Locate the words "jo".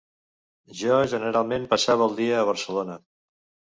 0.79-0.97